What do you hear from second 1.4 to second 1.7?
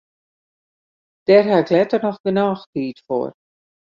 haw ik